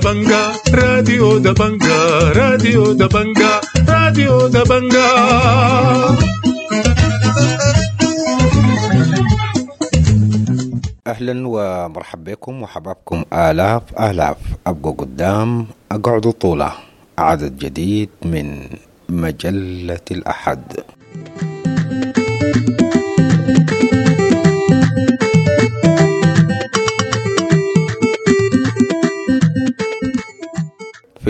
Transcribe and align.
Dabanga, 0.00 0.56
Radio 0.72 1.36
Dabanga, 1.36 2.32
Radio 2.32 2.96
Dabanga, 2.96 3.60
Radio 3.84 4.48
Dabanga. 4.48 5.08
أهلا 11.06 11.34
ومرحبا 11.48 12.32
بكم 12.32 12.62
وحبابكم 12.62 13.24
آلاف 13.32 13.82
آلاف. 14.00 14.36
أبقوا 14.66 14.92
قدام 14.92 15.66
أقعدوا 15.92 16.32
طوله. 16.32 16.72
عدد 17.18 17.58
جديد 17.58 18.10
من 18.24 18.72
مجلة 19.08 20.06
الأحد. 20.10 20.64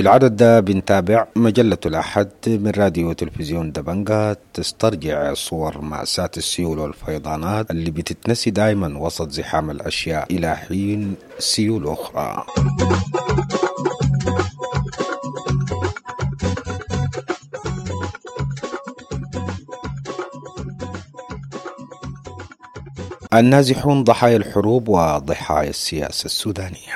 في 0.00 0.04
العدد 0.06 0.36
ده 0.36 0.60
بنتابع 0.60 1.26
مجلة 1.36 1.78
الأحد 1.86 2.28
من 2.46 2.70
راديو 2.70 3.08
وتلفزيون 3.10 3.72
دبنجا 3.72 4.36
تسترجع 4.54 5.34
صور 5.34 5.80
مأساة 5.80 6.30
السيول 6.36 6.78
والفيضانات 6.78 7.70
اللي 7.70 7.90
بتتنسي 7.90 8.50
دائما 8.50 8.98
وسط 8.98 9.30
زحام 9.30 9.70
الأشياء 9.70 10.26
إلى 10.32 10.56
حين 10.56 11.14
سيول 11.38 11.88
أخرى. 11.88 12.44
النازحون 23.34 24.04
ضحايا 24.04 24.36
الحروب 24.36 24.88
وضحايا 24.88 25.70
السياسة 25.70 26.24
السودانية. 26.24 26.89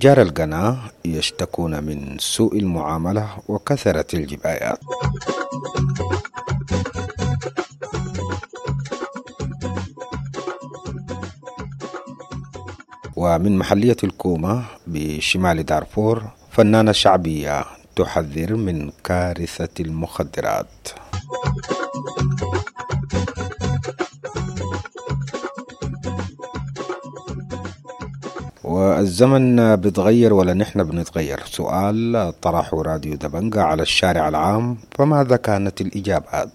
تجار 0.00 0.22
القناة 0.22 0.76
يشتكون 1.04 1.84
من 1.84 2.18
سوء 2.18 2.58
المعاملة 2.58 3.28
وكثرة 3.48 4.06
الجبايات. 4.14 4.78
ومن 13.16 13.58
محلية 13.58 13.96
الكومة 14.04 14.64
بشمال 14.86 15.62
دارفور 15.66 16.24
فنانة 16.50 16.92
شعبية 16.92 17.64
تحذر 17.96 18.54
من 18.54 18.90
كارثة 19.04 19.74
المخدرات. 19.80 21.03
والزمن 28.94 29.76
بيتغير 29.76 30.34
ولا 30.34 30.54
نحن 30.54 30.84
بنتغير؟ 30.84 31.40
سؤال 31.46 32.32
طرحه 32.42 32.82
راديو 32.82 33.14
دبنجة 33.14 33.62
على 33.62 33.82
الشارع 33.82 34.28
العام 34.28 34.76
فماذا 34.98 35.36
كانت 35.36 35.80
الإجابات؟ 35.80 36.50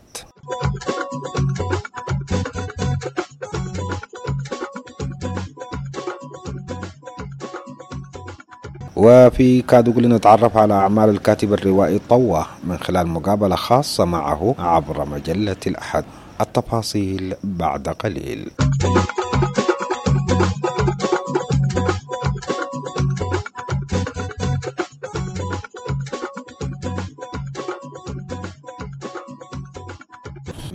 وفي 8.95 9.61
كادو 9.61 9.91
نتعرف 9.91 10.57
على 10.57 10.73
أعمال 10.73 11.09
الكاتب 11.09 11.53
الروائي 11.53 11.99
طوة 12.09 12.45
من 12.63 12.77
خلال 12.77 13.07
مقابلة 13.07 13.55
خاصة 13.55 14.05
معه 14.05 14.55
عبر 14.59 15.05
مجلة 15.05 15.55
الأحد. 15.67 16.05
التفاصيل 16.41 17.35
بعد 17.43 17.89
قليل. 17.89 18.51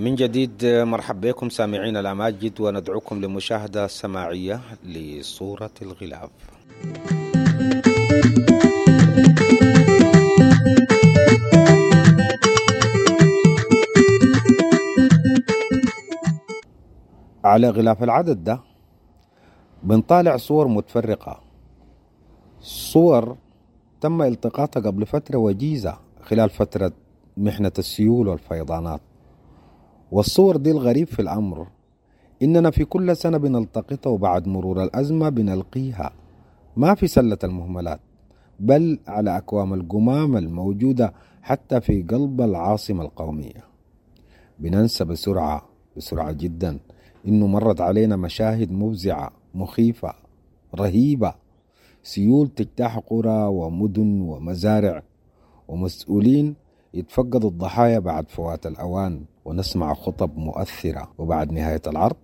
من 0.04 0.14
جديد 0.14 0.64
مرحبا 0.64 1.30
بكم 1.30 1.48
سامعين 1.48 1.96
الأماجد 1.96 2.60
وندعوكم 2.60 3.24
لمشاهدة 3.24 3.86
سماعية 3.86 4.60
لصورة 4.84 5.70
الغلاف. 5.82 6.30
على 17.44 17.68
غلاف 17.70 18.02
العدد 18.02 18.44
ده 18.44 18.60
بنطالع 19.82 20.36
صور 20.36 20.68
متفرقة. 20.68 21.40
صور 22.60 23.36
تم 24.00 24.22
التقاطها 24.22 24.80
قبل 24.80 25.06
فترة 25.06 25.36
وجيزة 25.38 25.98
خلال 26.22 26.50
فترة 26.50 26.92
محنة 27.36 27.72
السيول 27.78 28.28
والفيضانات. 28.28 29.00
والصور 30.14 30.56
دي 30.56 30.70
الغريب 30.70 31.06
في 31.06 31.22
الأمر 31.22 31.66
إننا 32.42 32.70
في 32.70 32.84
كل 32.84 33.16
سنة 33.16 33.38
بنلتقطها 33.38 34.10
وبعد 34.10 34.46
مرور 34.48 34.82
الأزمة 34.82 35.28
بنلقيها. 35.28 36.12
ما 36.76 36.94
في 36.94 37.06
سلة 37.06 37.38
المهملات 37.44 38.00
بل 38.60 38.98
على 39.06 39.36
أكوام 39.36 39.74
القمام 39.74 40.36
الموجودة 40.36 41.14
حتى 41.42 41.80
في 41.80 42.02
قلب 42.02 42.40
العاصمة 42.40 43.02
القومية. 43.02 43.64
بننسى 44.58 45.04
بسرعة 45.04 45.68
بسرعة 45.96 46.32
جدا 46.32 46.78
إنه 47.26 47.46
مرت 47.46 47.80
علينا 47.80 48.16
مشاهد 48.16 48.72
مفزعة 48.72 49.30
مخيفة 49.54 50.14
رهيبة. 50.74 51.34
سيول 52.02 52.48
تجتاح 52.48 52.98
قرى 52.98 53.46
ومدن 53.46 54.20
ومزارع 54.20 55.02
ومسؤولين 55.68 56.54
يتفقدوا 56.94 57.50
الضحايا 57.50 57.98
بعد 57.98 58.30
فوات 58.30 58.66
الأوان. 58.66 59.24
ونسمع 59.44 59.94
خطب 59.94 60.36
مؤثرة. 60.36 61.12
وبعد 61.18 61.52
نهاية 61.52 61.82
العرض 61.86 62.16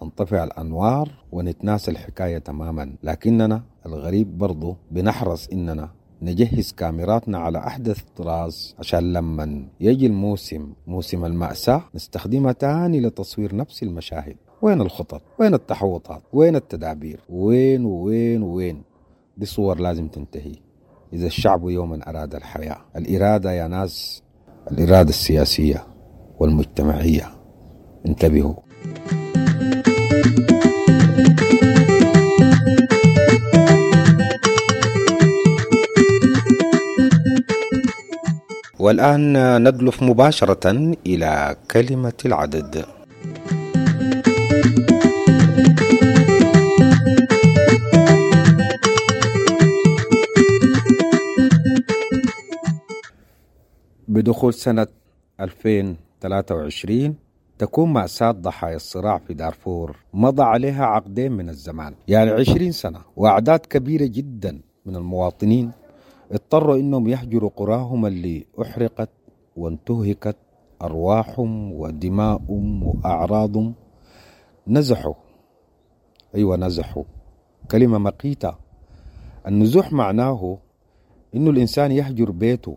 تنطفئ 0.00 0.44
الأنوار 0.44 1.10
ونتناسى 1.32 1.90
الحكاية 1.90 2.38
تماما. 2.38 2.96
لكننا 3.02 3.62
الغريب 3.86 4.38
برضو 4.38 4.76
بنحرص 4.90 5.48
إننا 5.48 5.90
نجهز 6.22 6.72
كاميراتنا 6.72 7.38
على 7.38 7.58
أحدث 7.58 8.02
طراز 8.16 8.74
عشان 8.78 9.12
لما 9.12 9.66
يجي 9.80 10.06
الموسم 10.06 10.72
موسم 10.86 11.24
المأساة. 11.24 11.82
نستخدمها 11.94 12.52
تاني 12.52 13.00
لتصوير 13.00 13.56
نفس 13.56 13.82
المشاهد. 13.82 14.36
وين 14.62 14.80
الخطط؟ 14.80 15.22
وين 15.38 15.54
التحوطات؟ 15.54 16.22
وين 16.32 16.56
التدابير؟ 16.56 17.20
وين 17.28 17.84
وين 17.84 18.42
وين؟ 18.42 18.82
دي 19.36 19.46
صور 19.46 19.80
لازم 19.80 20.08
تنتهي. 20.08 20.54
إذا 21.12 21.26
الشعب 21.26 21.68
يوما 21.68 22.10
أراد 22.10 22.34
الحياة. 22.34 22.78
الإرادة 22.96 23.52
يا 23.52 23.68
ناس 23.68 24.22
الإرادة 24.70 25.08
السياسية. 25.08 25.86
والمجتمعية. 26.38 27.30
انتبهوا. 28.06 28.54
والآن 38.78 39.62
ندلف 39.68 40.02
مباشرة 40.02 40.94
إلى 41.06 41.56
كلمة 41.70 42.12
العدد. 42.26 42.84
بدخول 54.08 54.54
سنة 54.54 54.86
2023 56.24 57.14
تكون 57.58 57.92
مأساة 57.92 58.30
ضحايا 58.30 58.76
الصراع 58.76 59.18
في 59.18 59.34
دارفور. 59.34 59.96
مضى 60.14 60.42
عليها 60.42 60.84
عقدين 60.84 61.32
من 61.32 61.48
الزمان. 61.48 61.94
يعني 62.08 62.30
20 62.30 62.72
سنة. 62.72 63.00
وأعداد 63.16 63.60
كبيرة 63.60 64.06
جدا 64.06 64.60
من 64.86 64.96
المواطنين 64.96 65.72
اضطروا 66.32 66.76
إنهم 66.76 67.08
يهجروا 67.08 67.50
قراهم 67.56 68.06
اللي 68.06 68.46
أحرقت 68.62 69.10
وانتهكت 69.56 70.36
أرواحهم 70.82 71.72
ودماؤهم 71.72 72.82
وأعراضهم. 72.82 73.74
نزحوا. 74.68 75.14
أيوه 76.34 76.56
نزحوا. 76.56 77.04
كلمة 77.70 77.98
مقيتة. 77.98 78.54
النزوح 79.46 79.92
معناه 79.92 80.58
إنه 81.34 81.50
الإنسان 81.50 81.92
يهجر 81.92 82.30
بيته. 82.30 82.76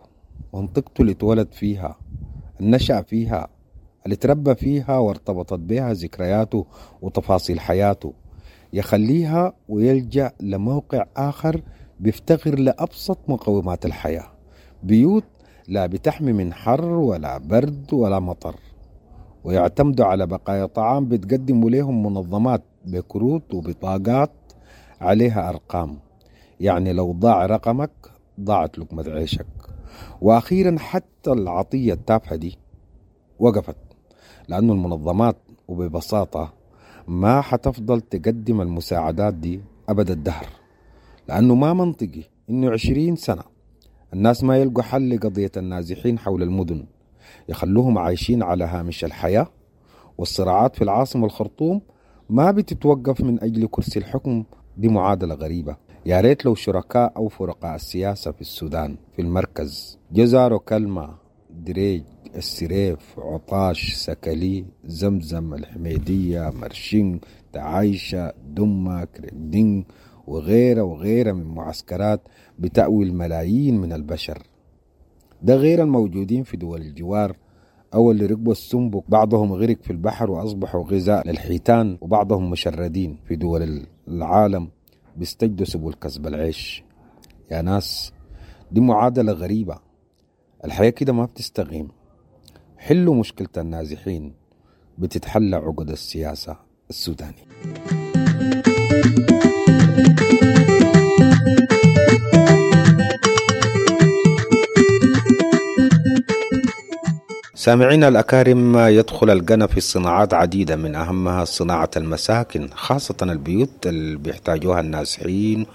منطقته 0.53 1.01
اللي 1.01 1.11
اتولد 1.11 1.51
فيها. 1.53 1.95
النشا 2.61 3.01
فيها 3.01 3.47
اللي 4.05 4.15
تربى 4.15 4.55
فيها 4.55 4.97
وارتبطت 4.97 5.59
بها 5.59 5.93
ذكرياته 5.93 6.65
وتفاصيل 7.01 7.59
حياته. 7.59 8.13
يخليها 8.73 9.53
ويلجأ 9.69 10.31
لموقع 10.39 11.05
آخر 11.17 11.61
بيفتقر 11.99 12.59
لأبسط 12.59 13.17
مقومات 13.27 13.85
الحياة. 13.85 14.27
بيوت 14.83 15.23
لا 15.67 15.85
بتحمي 15.85 16.33
من 16.33 16.53
حر 16.53 16.85
ولا 16.85 17.37
برد 17.37 17.93
ولا 17.93 18.19
مطر. 18.19 18.55
ويعتمدوا 19.43 20.05
على 20.05 20.27
بقايا 20.27 20.65
طعام 20.65 21.05
بتقدموا 21.05 21.69
لهم 21.69 22.05
منظمات 22.05 22.63
بكروت 22.85 23.53
وبطاقات 23.53 24.31
عليها 25.01 25.49
أرقام. 25.49 25.99
يعني 26.59 26.93
لو 26.93 27.11
ضاع 27.11 27.45
رقمك 27.45 27.91
ضاعت 28.39 28.79
لقمة 28.79 29.05
عيشك. 29.09 29.45
وأخيرا 30.21 30.75
حتى 30.79 31.31
العطية 31.31 31.93
التافهة 31.93 32.35
دي 32.35 32.57
وقفت 33.39 33.75
لأنه 34.47 34.73
المنظمات 34.73 35.37
وببساطة 35.67 36.53
ما 37.07 37.41
حتفضل 37.41 38.01
تقدم 38.01 38.61
المساعدات 38.61 39.33
دي 39.33 39.61
أبد 39.89 40.11
الدهر 40.11 40.45
لأنه 41.27 41.55
ما 41.55 41.73
منطقي 41.73 42.23
إنه 42.49 42.71
عشرين 42.71 43.15
سنة 43.15 43.43
الناس 44.13 44.43
ما 44.43 44.57
يلقوا 44.57 44.83
حل 44.83 45.15
لقضية 45.15 45.51
النازحين 45.57 46.19
حول 46.19 46.43
المدن 46.43 46.85
يخلوهم 47.49 47.97
عايشين 47.97 48.43
على 48.43 48.63
هامش 48.63 49.05
الحياة 49.05 49.47
والصراعات 50.17 50.75
في 50.75 50.83
العاصمة 50.83 51.25
الخرطوم 51.25 51.81
ما 52.29 52.51
بتتوقف 52.51 53.21
من 53.21 53.43
أجل 53.43 53.67
كرسي 53.67 53.99
الحكم 53.99 54.43
دي 54.77 54.87
معادلة 54.87 55.35
غريبة. 55.35 55.75
يا 56.05 56.21
ريت 56.21 56.45
لو 56.45 56.55
شركاء 56.55 57.13
أو 57.17 57.27
فرقاء 57.27 57.75
السياسة 57.75 58.31
في 58.31 58.41
السودان 58.41 58.97
في 59.15 59.21
المركز. 59.21 59.99
جزاروا 60.11 60.59
كلمة 60.59 61.09
دريج 61.49 62.03
السريف 62.35 63.19
عطاش 63.19 63.93
سكلي 63.93 64.65
زمزم 64.85 65.53
الحميدية 65.53 66.49
مرشين 66.61 67.19
تعايشة 67.53 68.33
دمة 68.47 69.05
كرندين 69.05 69.85
وغيرها 70.27 70.81
وغيرها 70.83 71.33
من 71.33 71.43
معسكرات 71.55 72.21
بتأوي 72.59 73.05
الملايين 73.05 73.81
من 73.81 73.93
البشر. 73.93 74.43
ده 75.41 75.55
غير 75.55 75.83
الموجودين 75.83 76.43
في 76.43 76.57
دول 76.57 76.81
الجوار 76.81 77.35
أو 77.93 78.11
اللي 78.11 78.25
ركبوا 78.25 78.51
السنبك 78.51 79.03
بعضهم 79.09 79.53
غرق 79.53 79.77
في 79.81 79.91
البحر 79.91 80.31
وأصبحوا 80.31 80.83
غذاء 80.83 81.27
للحيتان 81.27 81.97
وبعضهم 82.01 82.49
مشردين 82.49 83.17
في 83.27 83.35
دول 83.35 83.85
العالم. 84.07 84.67
بيستجدوا 85.19 85.65
سبل 85.65 85.93
كسب 85.93 86.27
العيش. 86.27 86.83
يا 87.51 87.61
ناس 87.61 88.13
دي 88.71 88.81
معادلة 88.81 89.31
غريبة. 89.33 89.79
الحياة 90.65 90.89
كده 90.89 91.13
ما 91.13 91.25
بتستقيم 91.25 91.87
حلوا 92.77 93.15
مشكلة 93.15 93.47
النازحين 93.57 94.33
بتتحلى 94.97 95.55
عقد 95.55 95.89
السياسة 95.89 96.57
السوداني 96.89 97.45
سامعينا 107.69 108.07
الأكارم 108.07 108.77
يدخل 108.77 109.29
القنا 109.29 109.67
في 109.67 109.79
صناعات 109.79 110.33
عديدة 110.33 110.75
من 110.75 110.95
أهمها 110.95 111.45
صناعة 111.45 111.89
المساكن 111.97 112.69
خاصة 112.73 113.15
البيوت 113.21 113.69
اللي 113.87 114.17
بيحتاجوها 114.17 114.79
النازحين 114.79 115.65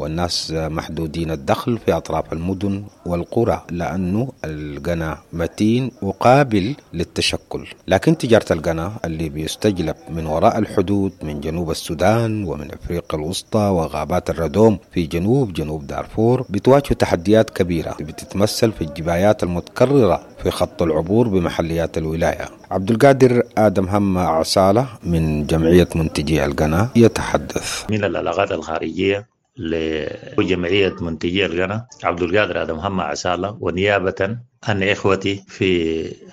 والناس 0.00 0.52
محدودين 0.56 1.30
الدخل 1.30 1.78
في 1.78 1.92
أطراف 1.92 2.32
المدن 2.32 2.84
والقرى 3.06 3.62
لأنه 3.70 4.32
القنا 4.44 5.18
متين 5.32 5.90
وقابل 6.02 6.74
للتشكل. 6.94 7.66
لكن 7.88 8.18
تجارة 8.18 8.52
القنا 8.52 8.92
اللي 9.04 9.28
بيستجلب 9.28 9.96
من 10.10 10.26
وراء 10.26 10.58
الحدود 10.58 11.12
من 11.22 11.40
جنوب 11.40 11.70
السودان 11.70 12.44
ومن 12.44 12.70
أفريقيا 12.72 13.18
الوسطى 13.18 13.58
وغابات 13.58 14.30
الردوم 14.30 14.78
في 14.92 15.06
جنوب 15.06 15.52
جنوب 15.52 15.86
دارفور 15.86 16.46
بتواجه 16.50 16.94
تحديات 16.94 17.50
كبيرة. 17.50 17.96
بتتمثل 18.00 18.72
في 18.72 18.82
الجبايات 18.84 19.42
المتكررة 19.42 20.20
في 20.42 20.50
خط 20.50 20.82
العبور 20.82 21.28
بمحليات 21.28 21.98
الولاية. 21.98 22.48
عبد 22.70 22.90
القادر 22.90 23.42
آدم 23.58 23.88
هم 23.88 24.18
عسالة 24.18 24.86
من 25.04 25.46
جمعية 25.46 25.88
منتجي 25.94 26.44
القنا 26.44 26.88
يتحدث. 26.96 27.84
من 27.90 28.04
العلاقات 28.04 28.52
الخارجية 28.52 29.29
لجمعية 29.60 30.94
منتجي 31.00 31.46
القنا 31.46 31.86
عبد 32.04 32.22
القادر 32.22 32.62
آدم 32.62 32.78
هم 32.78 33.00
عسالة 33.00 33.56
ونيابة 33.60 34.36
عن 34.68 34.82
إخوتي 34.82 35.44
في 35.48 35.68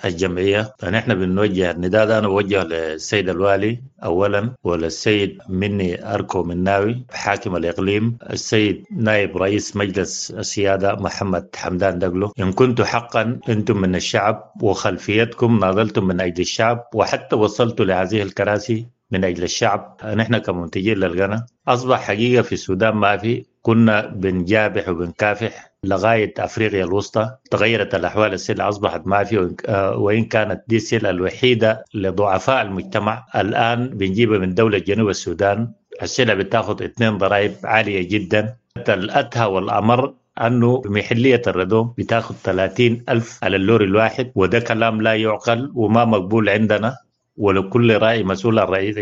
الجمعية. 0.04 0.72
فنحن 0.78 1.14
بنوجه 1.14 1.70
النداء 1.70 2.06
ده 2.06 2.18
أنا 2.18 2.28
بوجه 2.28 2.64
للسيد 2.64 3.28
الوالي 3.28 3.82
أولا 4.04 4.54
وللسيد 4.64 5.38
مني 5.48 6.14
أركو 6.14 6.42
مناوي 6.42 7.04
حاكم 7.12 7.56
الإقليم 7.56 8.18
السيد 8.30 8.84
نائب 8.96 9.36
رئيس 9.36 9.76
مجلس 9.76 10.30
السيادة 10.30 10.94
محمد 10.94 11.48
حمدان 11.56 11.98
دقلو. 11.98 12.32
إن 12.40 12.52
كنتم 12.52 12.84
حقا 12.84 13.40
أنتم 13.48 13.76
من 13.80 13.94
الشعب 13.94 14.52
وخلفيتكم 14.62 15.58
ناضلتم 15.58 16.04
من 16.04 16.20
أجل 16.20 16.40
الشعب 16.40 16.84
وحتى 16.94 17.36
وصلتوا 17.36 17.84
لهذه 17.84 18.22
الكراسي 18.22 18.86
من 19.10 19.24
أجل 19.24 19.42
الشعب. 19.42 19.96
نحن 20.04 20.38
كمنتجين 20.38 20.98
للغنى 20.98 21.46
أصبح 21.68 22.00
حقيقة 22.00 22.42
في 22.42 22.52
السودان 22.52 22.94
ما 22.94 23.16
في 23.16 23.44
كنا 23.62 24.06
بنجابح 24.06 24.88
وبنكافح 24.88 25.72
لغاية 25.84 26.34
أفريقيا 26.38 26.84
الوسطى 26.84 27.30
تغيرت 27.50 27.94
الأحوال 27.94 28.32
السلة 28.32 28.68
أصبحت 28.68 29.06
ما 29.06 29.24
في 29.24 29.54
وان 29.96 30.24
كانت 30.24 30.62
دي 30.68 30.76
السلة 30.76 31.10
الوحيدة 31.10 31.84
لضعفاء 31.94 32.62
المجتمع. 32.62 33.26
الآن 33.36 33.88
بنجيبها 33.88 34.38
من 34.38 34.54
دولة 34.54 34.78
جنوب 34.78 35.08
السودان 35.08 35.72
السلة 36.02 36.34
بتاخذ 36.34 36.82
اثنين 36.82 37.18
ضرائب 37.18 37.52
عالية 37.64 38.08
جدا. 38.08 38.56
الاتهى 38.88 39.46
والأمر 39.46 40.14
أنه 40.40 40.80
بمحلية 40.80 41.42
الردوم 41.46 41.94
بتاخذ 41.98 42.34
30 42.44 43.02
ألف 43.08 43.44
على 43.44 43.56
اللوري 43.56 43.84
الواحد 43.84 44.32
وده 44.34 44.60
كلام 44.60 45.02
لا 45.02 45.14
يعقل 45.14 45.72
وما 45.74 46.04
مقبول 46.04 46.48
عندنا. 46.48 46.96
ولكل 47.38 47.96
راعي 47.96 48.22
مسؤول 48.24 48.58
عن 48.58 48.66
رعيته 48.66 49.00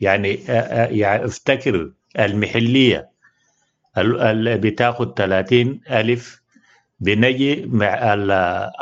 يعني 0.00 0.34
يعني 0.90 1.24
افتكر 1.24 1.90
المحلية 2.18 3.10
اللي 3.98 4.56
بتاخد 4.58 5.14
30 5.18 5.80
ألف 5.90 6.40
بنجي 7.00 7.66
مع 7.72 8.14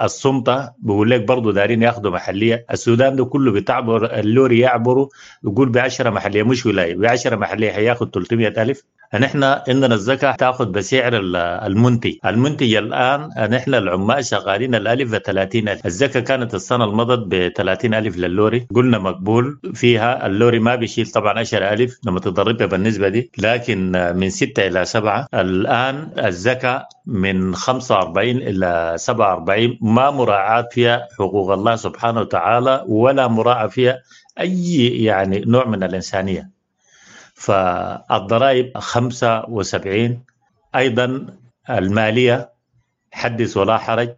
السلطة 0.03 0.75
بيقول 0.79 1.11
لك 1.11 1.21
برضه 1.25 1.53
دارين 1.53 1.83
ياخدوا 1.83 2.11
محلية. 2.11 2.65
السودان 2.71 3.17
ده 3.17 3.25
كله 3.25 3.53
بتعبر 3.53 4.19
اللوري 4.21 4.59
يعبروا 4.59 5.09
يقول 5.45 5.69
ب 5.69 5.79
10 5.79 6.11
محلية 6.11 6.43
مش 6.43 6.67
ولاية 6.67 6.95
ب 6.97 7.05
10 7.05 7.37
محلية 7.37 7.71
هياخد 7.71 8.11
300 8.11 8.49
ألف. 8.63 8.83
نحن 9.21 9.45
عندنا 9.45 9.95
الزكاة 9.95 10.33
تاخذ 10.37 10.67
بسعر 10.67 11.13
المنتج. 11.67 12.13
المنتج 12.27 12.75
الآن 12.75 13.29
نحن 13.51 13.75
العمال 13.75 14.25
شغالين 14.25 14.75
الألف 14.75 15.15
ب 15.15 15.19
30 15.19 15.69
ألف. 15.69 15.87
الزكاة 15.87 16.21
كانت 16.21 16.55
السنة 16.55 16.85
المضت 16.85 17.27
ب 17.35 17.49
30 17.57 17.95
ألف 17.95 18.17
للوري 18.17 18.67
قلنا 18.75 18.99
مقبول 18.99 19.59
فيها 19.75 20.27
اللوري 20.27 20.59
ما 20.59 20.75
بيشيل 20.75 21.07
طبعا 21.07 21.39
10 21.39 21.73
ألف 21.73 21.99
لما 22.07 22.21
تضربها 22.21 22.67
بالنسبة 22.67 23.09
دي 23.09 23.31
لكن 23.39 23.93
من 24.17 24.31
6 24.31 24.67
إلى 24.67 24.85
7 24.85 25.27
الآن 25.35 26.09
الزكاة 26.19 26.87
من 27.07 27.55
45 27.55 28.12
إلى 28.21 28.95
47 28.99 29.79
ما 29.81 30.11
مراعاة 30.11 30.69
فيها 30.71 31.09
حقوق 31.19 31.51
الله 31.53 31.77
سبحانه 31.77 32.21
وتعالى 32.21 32.85
ولا 32.89 33.29
مراعاة 33.29 33.67
فيها 33.67 34.03
أي 34.41 34.87
يعني 35.05 35.41
نوع 35.41 35.65
من 35.65 35.83
الإنسانية. 35.83 36.51
فالضرائب 37.35 38.79
75 38.79 40.25
أيضا 40.77 41.27
المالية 41.71 42.53
حدث 43.13 43.57
ولا 43.57 43.79
حرج 43.79 44.15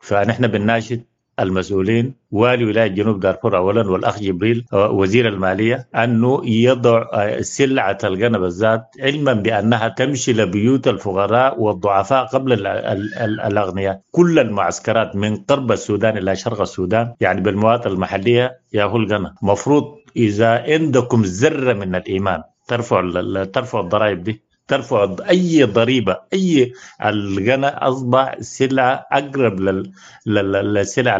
فنحن 0.00 0.46
بنناشد 0.46 1.04
المسؤولين 1.40 2.14
والي 2.30 2.64
ولاية 2.64 2.86
جنوب 2.86 3.20
دارفور 3.20 3.56
اولا 3.56 3.90
والأخ 3.90 4.18
جبريل 4.20 4.64
وزير 4.72 5.28
المالية 5.28 5.88
أنه 5.94 6.40
يضع 6.44 7.04
سلعة 7.40 7.98
الغنى 8.04 8.38
بالذات 8.38 8.84
علما 9.00 9.32
بأنها 9.32 9.88
تمشي 9.88 10.32
لبيوت 10.32 10.88
الفقراء 10.88 11.60
والضعفاء 11.60 12.24
قبل 12.26 12.52
ال 12.52 12.66
ال 12.66 13.14
ال 13.14 13.40
الأغنياء. 13.40 14.00
كل 14.10 14.38
المعسكرات 14.38 15.16
من 15.16 15.36
قرب 15.36 15.72
السودان 15.72 16.16
إلى 16.18 16.36
شرق 16.36 16.60
السودان 16.60 17.14
يعني 17.20 17.40
بالمواد 17.40 17.86
المحلية 17.86 18.60
يا 18.72 18.84
هو 18.84 18.96
الغنى 18.96 19.34
مفروض 19.42 19.84
إذا 20.16 20.48
عندكم 20.48 21.22
ذره 21.22 21.72
من 21.72 21.94
الإيمان 21.94 22.42
ترفع 22.68 23.00
ترفع 23.44 23.80
الضرائب 23.80 24.22
دي. 24.22 24.47
ترفع 24.68 25.16
أي 25.30 25.64
ضريبة 25.64 26.16
أي 26.32 26.72
الغنى 27.04 27.66
أصبح 27.66 28.34
سلعه 28.40 29.06
أقرب 29.12 29.84
للسلع 30.26 31.16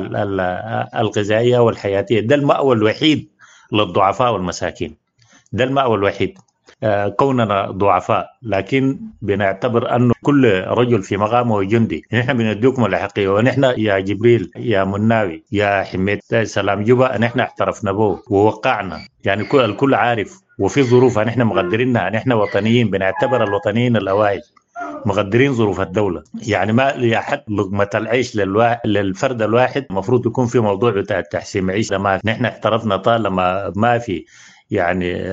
الغذائية 0.97 1.59
والحياتية. 1.59 2.21
ده 2.21 2.35
المأوى 2.35 2.77
الوحيد 2.77 3.29
للضعفاء 3.73 4.33
والمساكين. 4.33 4.97
ده 5.53 5.65
المأوى 5.65 5.95
الوحيد. 5.97 6.39
كوننا 7.17 7.71
ضعفاء 7.71 8.31
لكن 8.43 9.01
بنعتبر 9.23 9.97
انه 9.97 10.15
كل 10.23 10.63
رجل 10.67 11.03
في 11.03 11.17
مقامه 11.17 11.63
جندي. 11.63 12.05
نحن 12.13 12.37
بنديكم 12.39 12.85
الاحقيه 12.85 13.29
ونحن 13.29 13.65
يا 13.65 13.99
جبريل 13.99 14.51
يا 14.57 14.85
مناوي 14.85 15.45
يا 15.53 15.83
حميد 15.83 16.21
سلام 16.43 16.85
جبا 16.85 17.19
نحن 17.19 17.41
اعترفنا 17.41 17.93
به 17.93 18.21
ووقعنا. 18.31 19.01
يعني 19.25 19.45
كل 19.45 19.61
الكل 19.61 19.95
عارف 19.95 20.41
وفي 20.59 20.83
ظروف 20.83 21.19
نحن 21.19 21.43
مقدرينها 21.43 22.11
نحن 22.11 22.33
وطنيين 22.33 22.91
بنعتبر 22.91 23.45
الوطنيين 23.45 23.97
الأوائل. 23.97 24.41
مقدرين 25.07 25.55
ظروف 25.55 25.81
الدولة. 25.81 26.23
يعني 26.47 26.73
ما 26.73 26.89
يحد 26.91 27.43
لقمه 27.49 27.89
العيش 27.95 28.37
للوا... 28.37 28.87
للفرد 28.87 29.43
الواحد 29.43 29.87
المفروض 29.91 30.27
يكون 30.27 30.47
في 30.47 30.59
موضوع 30.59 30.91
بتاع 30.91 31.21
تحسين 31.21 31.65
معيشه 31.65 31.99
ما 31.99 32.21
نحن 32.25 32.45
اعترفنا 32.45 32.97
طالما 32.97 33.73
ما 33.77 33.99
في 33.99 34.25
يعني 34.71 35.25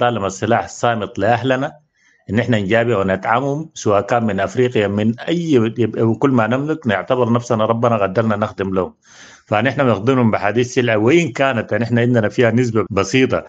طالما 0.00 0.26
السلاح 0.26 0.68
صامت 0.68 1.18
لأهلنا 1.18 1.72
إن 2.30 2.38
إحنا 2.38 2.58
نجابه 2.60 2.98
وندعمهم 2.98 3.70
سواء 3.74 4.00
كان 4.00 4.24
من 4.24 4.40
أفريقيا 4.40 4.88
من 4.88 5.18
أي 5.20 5.70
كل 6.18 6.30
ما 6.30 6.46
نملك 6.46 6.86
نعتبر 6.86 7.32
نفسنا 7.32 7.64
ربنا 7.66 7.96
قدرنا 7.96 8.36
نخدم 8.36 8.74
لهم. 8.74 8.94
فنحن 9.48 9.84
بنخدمهم 9.84 10.30
بحديث 10.30 10.74
سلعة. 10.74 10.96
وإن 10.96 11.32
كانت 11.32 11.74
نحن 11.74 11.98
عندنا 11.98 12.28
فيها 12.28 12.50
نسبة 12.50 12.86
بسيطة 12.90 13.44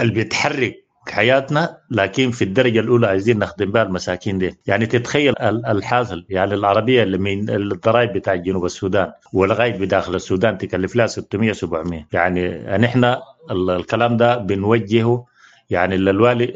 اللي 0.00 0.12
بيتحرك 0.12 0.84
حياتنا 1.08 1.78
لكن 1.90 2.30
في 2.30 2.44
الدرجة 2.44 2.80
الأولى 2.80 3.06
عايزين 3.06 3.38
نخدم 3.38 3.70
بها 3.70 3.82
المساكين 3.82 4.38
دي. 4.38 4.58
يعني 4.66 4.86
تتخيل 4.86 5.34
الحاصل. 5.42 6.24
يعني 6.28 6.54
العربية 6.54 7.02
اللي 7.02 7.18
من 7.18 7.50
الضرائب 7.50 8.12
بتاع 8.12 8.34
جنوب 8.34 8.64
السودان 8.64 9.12
ولغايه 9.32 9.72
بداخل 9.78 10.14
السودان 10.14 10.58
تكلف 10.58 10.96
لها 10.96 11.06
600 11.06 11.52
700 11.52 12.06
يعني 12.12 12.48
نحن 12.78 13.16
الكلام 13.50 14.16
ده 14.16 14.36
بنوجهه 14.36 15.26
يعني 15.70 15.94
الوالي 15.94 16.52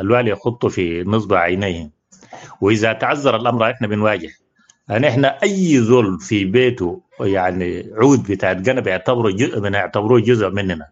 الوالي 0.00 0.30
يخط 0.30 0.66
في 0.66 1.02
نصب 1.02 1.34
عينيه. 1.34 1.90
وإذا 2.60 2.92
تعذر 2.92 3.36
الأمر 3.36 3.70
إحنا 3.70 3.86
بنواجه. 3.86 4.30
يعني 4.88 5.08
إحنا 5.08 5.42
أي 5.42 5.78
ذل 5.78 6.18
في 6.20 6.44
بيته 6.44 7.00
يعني 7.20 7.90
عود 7.96 8.22
بتاع 8.32 8.50
الجنب 8.52 8.86
يعتبره 8.86 9.30
جزء 9.30 9.58
بنعتبروه 9.60 10.20
جزء 10.20 10.50
مننا. 10.50 10.86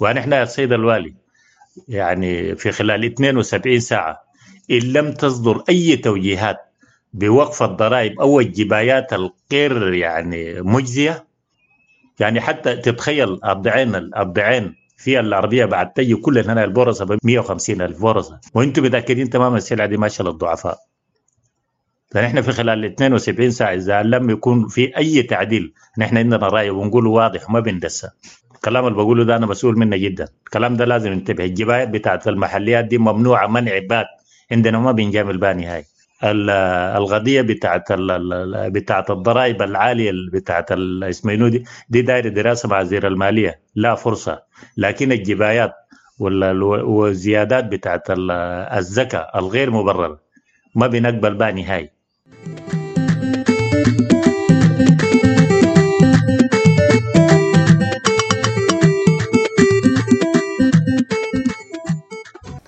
ونحن 0.00 0.32
يا 0.32 0.44
سيد 0.44 0.72
الوالي 0.72 1.14
يعني 1.88 2.56
في 2.56 2.72
خلال 2.72 3.04
72 3.04 3.80
ساعة 3.80 4.22
إن 4.70 4.78
لم 4.78 5.12
تصدر 5.12 5.64
أي 5.68 5.96
توجيهات 5.96 6.56
بوقف 7.14 7.62
الضرائب 7.62 8.20
أو 8.20 8.40
الجبايات 8.40 9.12
الغير 9.12 9.94
يعني 9.94 10.60
مجزية 10.62 11.26
يعني 12.20 12.40
حتى 12.40 12.76
تتخيل 12.76 13.44
الضعين 13.44 13.94
الضعين 13.94 14.74
في 14.96 15.20
العربيه 15.20 15.64
بعد 15.64 15.92
تجي 15.92 16.14
كل 16.14 16.38
هنا 16.38 16.64
البورصة 16.64 17.04
ب 17.04 17.18
150 17.24 17.82
ألف 17.82 18.00
بورصة. 18.00 18.40
وأنتم 18.54 18.82
متأكدين 18.84 19.30
تماما 19.30 19.56
السلعه 19.56 19.86
دي 19.86 19.96
ماشيه 19.96 20.24
للضعفاء 20.24 20.78
فنحن 22.10 22.40
في 22.40 22.52
خلال 22.52 22.84
72 22.84 23.50
ساعة 23.50 23.74
إذا 23.74 24.02
لم 24.02 24.30
يكون 24.30 24.68
في 24.68 24.96
أي 24.96 25.22
تعديل 25.22 25.74
نحن 25.98 26.16
عندنا 26.16 26.48
رأي 26.48 26.70
ونقوله 26.70 27.10
واضح 27.10 27.50
وما 27.50 27.60
بندسه. 27.60 28.10
الكلام 28.54 28.84
اللي 28.86 28.96
بقوله 28.96 29.24
ده 29.24 29.36
أنا 29.36 29.46
مسؤول 29.46 29.78
منه 29.78 29.96
جدا. 29.96 30.28
الكلام 30.46 30.76
ده 30.76 30.84
لازم 30.84 31.12
ننتبه 31.12 31.44
الجبايات 31.44 31.88
بتاعت 31.88 32.28
المحليات 32.28 32.84
دي 32.84 32.98
ممنوعة 32.98 33.46
منع 33.46 33.78
بات. 33.78 34.06
عندنا 34.52 34.78
ما 34.78 34.92
بنجامل 34.92 35.38
باني 35.38 35.66
هاي. 35.66 35.84
القضية 36.96 37.42
بتاعت 37.42 37.92
بتاعت 38.72 39.10
الضرائب 39.10 39.62
العالية 39.62 40.12
بتاعت 40.32 40.72
اسمه 40.72 41.48
دي؟ 41.48 41.64
دي 41.88 42.02
دايرة 42.02 42.28
دراسة 42.28 42.68
مع 42.68 42.80
وزير 42.80 43.06
المالية. 43.06 43.60
لا 43.74 43.94
فرصة. 43.94 44.42
لكن 44.76 45.12
الجبايات 45.12 45.72
والزيادات 46.18 47.64
بتاعت 47.64 48.02
الزكاة 48.10 49.30
الغير 49.36 49.70
مبررة 49.70 50.20
ما 50.74 50.86
بنقبل 50.86 51.34
بها 51.34 51.50
نهائي 51.50 51.90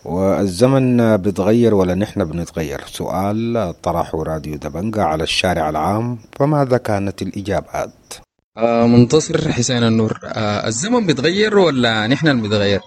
والزمن 0.05 1.17
بيتغير 1.17 1.75
ولا 1.75 1.95
نحن 1.95 2.25
بنتغير؟ 2.25 2.81
سؤال 2.87 3.75
طرحه 3.83 4.23
راديو 4.23 4.57
دبنجة 4.57 5.03
على 5.03 5.23
الشارع 5.23 5.69
العام 5.69 6.19
فماذا 6.39 6.77
كانت 6.77 7.23
الإجابات؟ 7.23 8.15
آه 8.57 8.87
منتصر 8.87 9.53
حسين 9.53 9.83
النور. 9.83 10.21
آه 10.25 10.67
الزمن 10.67 11.07
بيتغير 11.07 11.59
ولا 11.59 12.07
نحن 12.07 12.29
اللي 12.29 12.43
بنتغير؟ 12.43 12.81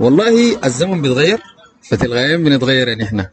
والله 0.00 0.64
الزمن 0.64 1.02
بيتغير 1.02 1.40
فتلقائيا 1.82 2.36
بنتغير 2.36 2.98
نحن. 2.98 3.26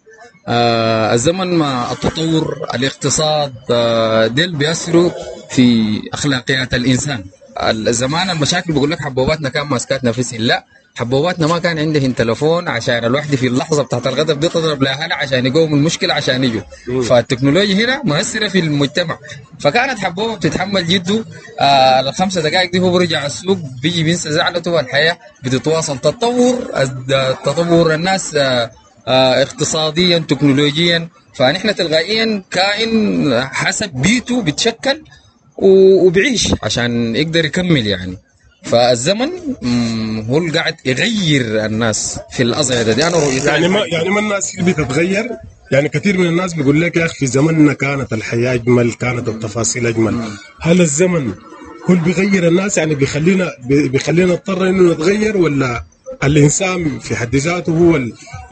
آه 0.47 1.13
الزمن 1.13 1.53
مع 1.57 1.91
التطور 1.91 2.67
الاقتصاد 2.73 3.53
آه 3.71 4.27
ديل 4.27 4.55
بيأثروا 4.55 5.11
في 5.49 5.99
أخلاقيات 6.13 6.73
الإنسان. 6.73 7.23
الزمان 7.61 8.29
المشاكل 8.29 8.73
بقول 8.73 8.91
لك 8.91 8.99
حبوباتنا 8.99 9.49
كان 9.49 9.67
ماسكات 9.67 10.03
نفسي 10.03 10.37
لا 10.37 10.65
حبوباتنا 10.95 11.47
ما 11.47 11.59
كان 11.59 11.79
عندهم 11.79 12.11
تلفون 12.13 12.67
عشان 12.67 13.05
الواحد 13.05 13.35
في 13.35 13.47
اللحظة 13.47 13.83
بتاعت 13.83 14.07
الغضب 14.07 14.39
دي 14.39 14.49
تضرب 14.49 14.83
لاهلها 14.83 15.17
عشان 15.17 15.45
يقوموا 15.45 15.77
المشكلة 15.77 16.13
عشان 16.13 16.43
يجوا. 16.43 16.61
فالتكنولوجيا 17.03 17.85
هنا 17.85 18.01
مؤثرة 18.03 18.47
في 18.47 18.59
المجتمع. 18.59 19.17
فكانت 19.59 19.99
حبوبة 19.99 20.35
بتتحمل 20.35 20.87
جده 20.87 21.25
آه 21.59 21.99
الخمسه 21.99 22.41
دقائق 22.41 22.71
دي 22.71 22.79
هو 22.79 22.91
برجع 22.91 23.25
السوق 23.25 23.57
بيجي 23.81 24.03
بينسى 24.03 24.31
زعلته 24.31 24.71
والحياة 24.71 25.17
بتتواصل. 25.43 25.97
تطور 25.97 26.55
تطور 27.45 27.93
الناس 27.93 28.35
آه 28.35 28.71
اقتصاديا 29.07 30.19
تكنولوجيا. 30.19 31.07
فنحن 31.35 31.75
تلقائيا 31.75 32.43
كائن 32.51 33.43
حسب 33.43 33.89
بيته 33.89 34.41
بيتشكل 34.41 35.03
وبيعيش 35.57 36.53
عشان 36.63 37.15
يقدر 37.15 37.45
يكمل 37.45 37.87
يعني. 37.87 38.17
فالزمن 38.63 39.29
هو 40.29 40.37
اللي 40.37 40.59
قاعد 40.59 40.75
يغير 40.85 41.65
الناس 41.65 42.19
في 42.31 42.43
الأزعدة 42.43 42.93
دي. 42.93 43.07
أنا 43.07 43.17
يعني 43.45 43.67
ما 43.67 43.85
يعني 43.85 44.09
ما 44.09 44.19
الناس 44.19 44.55
اللي 44.55 44.73
بتتغير؟ 44.73 45.29
يعني 45.71 45.89
كثير 45.89 46.17
من 46.17 46.25
الناس 46.25 46.53
بيقول 46.53 46.81
لك 46.81 46.97
يا 46.97 47.05
أخي 47.05 47.15
في 47.15 47.27
زمننا 47.27 47.73
كانت 47.73 48.13
الحياة 48.13 48.53
أجمل 48.53 48.93
كانت 48.93 49.27
التفاصيل 49.27 49.87
أجمل. 49.87 50.21
هل 50.61 50.81
الزمن 50.81 51.33
هو 51.89 51.93
اللي 51.93 52.03
بيغير 52.05 52.47
الناس؟ 52.47 52.77
يعني 52.77 52.95
بيخلينا 52.95 53.51
بيخلينا 53.67 54.31
نضطر 54.33 54.69
إنه 54.69 54.93
نتغير 54.93 55.37
ولا 55.37 55.83
الإنسان 56.23 56.99
في 56.99 57.15
حد 57.15 57.35
ذاته 57.35 57.71
هو 57.73 57.99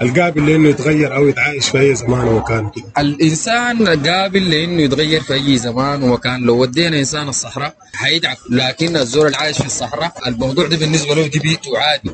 القابل 0.02 0.46
لأنه 0.50 0.70
يتغير 0.70 1.16
أو 1.16 1.28
يتعايش 1.28 1.70
في 1.70 1.80
أي 1.80 1.96
زمان 1.96 2.28
ومكان. 2.28 2.72
الإنسان 2.98 3.88
قابل 4.08 4.50
لأنه 4.52 4.82
يتغير 4.82 5.22
في 5.22 5.34
أي 5.34 5.58
زمان 5.58 6.04
ومكان. 6.04 6.42
لو 6.42 6.62
ودينا 6.62 7.00
إنسان 7.00 7.30
الصحراء 7.30 7.76
حيدعك 7.94 8.38
لكن 8.50 8.98
الزول 8.98 9.28
العايش 9.28 9.58
في 9.58 9.66
الصحراء 9.66 10.14
الموضوع 10.28 10.68
ده 10.68 10.78
بالنسبة 10.78 11.16
له 11.16 11.28
دي 11.28 11.40
بيته 11.40 11.80
عادي 11.80 12.12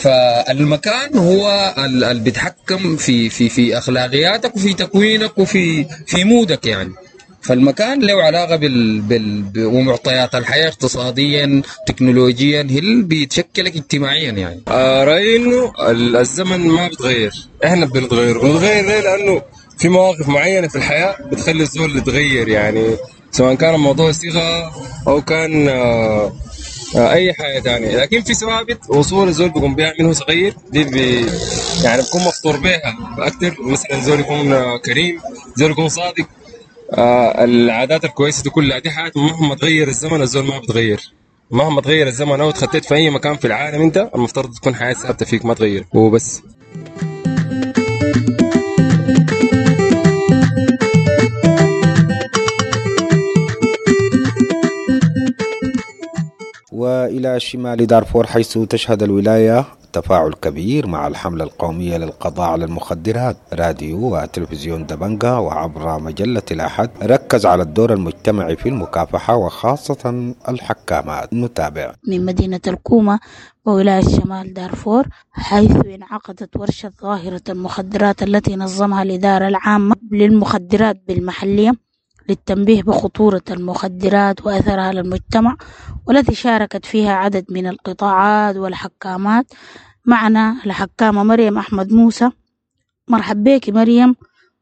فالمكان 0.00 1.18
هو 1.18 1.74
اللي 1.78 2.20
بيتحكم 2.20 2.96
في 2.96 3.30
في 3.30 3.48
في 3.48 3.78
أخلاقياتك 3.78 4.56
وفي 4.56 4.74
تكوينك 4.74 5.38
وفي 5.38 5.86
في 6.06 6.24
مودك 6.24 6.66
يعني. 6.66 6.92
فالمكان 7.44 8.00
له 8.00 8.22
علاقة 8.22 8.56
بال... 8.56 9.00
بال... 9.00 9.44
ومعطيات 9.66 10.34
الحياة 10.34 10.68
اقتصاديا 10.68 11.62
تكنولوجيا 11.86 12.66
هي 12.70 12.80
بيتشكلك 13.02 13.76
اجتماعيا 13.76 14.30
يعني؟ 14.30 14.62
آه 14.68 15.04
رأيي 15.04 15.36
إنه 15.36 15.72
الزمن 16.20 16.60
ما 16.68 16.88
بيتغير 16.88 17.32
إحنا 17.64 17.86
بنتغير. 17.86 18.38
بنتغير 18.38 18.86
ليه؟ 18.86 19.00
لأنه 19.00 19.42
في 19.78 19.88
مواقف 19.88 20.28
معينة 20.28 20.68
في 20.68 20.76
الحياة 20.76 21.16
بتخلي 21.32 21.62
الزول 21.62 21.96
يتغير 21.96 22.48
يعني. 22.48 22.96
سواء 23.30 23.54
كان 23.54 23.74
الموضوع 23.74 24.12
صيغة 24.12 24.72
أو 25.08 25.22
كان 25.22 25.68
آه 25.68 26.32
آه 26.96 27.12
أي 27.12 27.32
حاجة 27.32 27.60
ثانية 27.60 27.96
لكن 27.96 28.22
في 28.22 28.34
ثوابت 28.34 28.78
وصول 28.88 29.28
الزول 29.28 29.48
بيقوم 29.48 29.74
بها 29.74 29.92
منه 30.00 30.12
صغير 30.12 30.54
دي 30.72 30.84
بي 30.84 31.26
يعني 31.84 32.02
بكون 32.02 32.20
مفطور 32.20 32.56
بها 32.56 32.96
أكثر 33.18 33.56
مثلا 33.60 34.00
زول 34.00 34.20
يكون 34.20 34.76
كريم 34.76 35.20
زول 35.56 35.70
يكون 35.70 35.88
صادق. 35.88 36.26
آه 36.92 37.44
العادات 37.44 38.04
الكويسة 38.04 38.42
دي 38.42 38.50
كلها 38.50 38.78
دي 38.78 38.90
حاجات 38.90 39.16
مهما 39.16 39.54
تغير 39.54 39.88
الزمن 39.88 40.22
الزول 40.22 40.44
ما 40.44 40.58
بتغير. 40.58 41.00
مهما 41.50 41.80
تغير 41.80 42.06
الزمن 42.06 42.40
أو 42.40 42.50
اتخطيت 42.50 42.84
في 42.84 42.94
أي 42.94 43.10
مكان 43.10 43.36
في 43.36 43.46
العالم 43.46 43.82
أنت 43.82 44.10
المفترض 44.14 44.54
تكون 44.54 44.74
حياة 44.74 44.92
ثابتة 44.92 45.26
فيك 45.26 45.44
ما 45.44 45.54
تغير. 45.54 45.84
وبس. 45.94 46.42
وإلى 56.72 57.40
شمال 57.40 57.86
دارفور 57.86 58.26
حيث 58.26 58.58
تشهد 58.58 59.02
الولاية 59.02 59.64
تفاعل 59.94 60.32
كبير 60.32 60.86
مع 60.86 61.06
الحملة 61.06 61.44
القومية 61.44 61.96
للقضاء 61.96 62.50
على 62.50 62.64
المخدرات. 62.64 63.36
راديو 63.52 63.98
وتلفزيون 64.14 64.86
دبنجا 64.86 65.32
وعبر 65.32 65.98
مجلة 66.00 66.42
الأحد 66.50 66.90
ركز 67.02 67.46
على 67.46 67.62
الدور 67.62 67.92
المجتمعي 67.92 68.56
في 68.56 68.68
المكافحة 68.68 69.36
وخاصة 69.36 70.34
الحكامات. 70.48 71.34
نتابع. 71.34 71.94
من 72.08 72.24
مدينة 72.24 72.60
الكومة 72.66 73.20
وولاية 73.66 74.00
شمال 74.00 74.54
دارفور 74.54 75.04
حيث 75.32 75.76
انعقدت 75.86 76.56
ورشة 76.56 76.92
ظاهرة 77.02 77.42
المخدرات 77.48 78.22
التي 78.22 78.56
نظمها 78.56 79.02
الإدارة 79.02 79.48
العامة 79.48 79.96
للمخدرات 80.12 80.96
بالمحلية. 81.08 81.72
للتنبيه 82.28 82.82
بخطورة 82.82 83.42
المخدرات 83.50 84.46
وأثرها 84.46 84.82
على 84.82 85.00
المجتمع 85.00 85.56
والتي 86.06 86.34
شاركت 86.34 86.86
فيها 86.86 87.12
عدد 87.12 87.44
من 87.50 87.66
القطاعات 87.66 88.56
والحكامات. 88.56 89.46
معنا 90.06 90.56
الحكامة 90.66 91.22
مريم 91.22 91.58
أحمد 91.58 91.92
موسى. 91.92 92.30
مرحب 93.08 93.44
بك 93.44 93.70
مريم. 93.70 94.14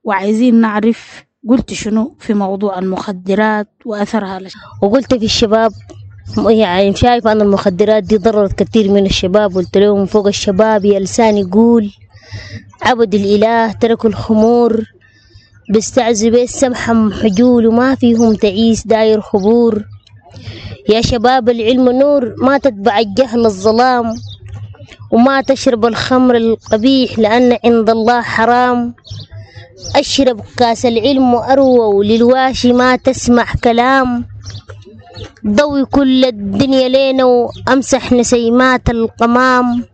وعايزين 0.05 0.55
نعرف 0.61 1.25
قلت 1.49 1.73
شنو 1.73 2.17
في 2.21 2.35
موضوع 2.35 2.79
المخدرات 2.79 3.69
وأثرها 3.85 4.29
على 4.29 4.49
وقلت 4.83 5.15
في 5.15 5.25
الشباب 5.25 5.73
يعني 6.49 6.95
شايف 6.97 7.27
أن 7.27 7.41
المخدرات 7.41 8.03
دي 8.03 8.17
ضررت 8.19 8.53
كثير 8.63 8.91
من 8.91 9.07
الشباب 9.07 9.55
قلت 9.55 9.79
لهم 9.79 10.07
فوق 10.07 10.27
الشباب 10.27 10.85
يا 10.85 11.01
لسان 11.01 11.37
يقول 11.37 11.91
عبد 12.83 13.15
الإله 13.15 13.73
تركوا 13.73 14.11
الخمور 14.11 14.85
بيستعزوا 15.73 16.31
بيه 16.31 16.45
السمحة 16.45 17.11
حجول 17.11 17.67
وما 17.67 17.95
فيهم 17.95 18.35
تعيس 18.35 18.87
داير 18.87 19.21
خبور. 19.21 19.85
يا 20.89 21.01
شباب 21.01 21.49
العلم 21.49 21.89
نور 21.89 22.35
ما 22.39 22.59
تتبع 22.59 22.99
الجهل 22.99 23.47
الظلام. 23.47 24.15
وما 25.11 25.41
تشرب 25.41 25.87
الخمر 25.87 26.37
القبيح 26.37 27.19
لأن 27.19 27.59
عند 27.65 27.91
الله 27.91 28.21
حرام. 28.21 28.95
أشرب 29.97 30.41
كاس 30.57 30.87
العلم 30.87 31.35
وأروى 31.35 31.95
وللواشي 31.97 32.73
ما 32.73 32.97
تسمع 32.97 33.47
كلام. 33.65 34.25
ضوي 35.47 35.85
كل 35.85 36.25
الدنيا 36.25 36.89
لينا 36.89 37.25
وأمسح 37.25 38.13
نسيمات 38.13 38.91
القمام. 38.91 39.85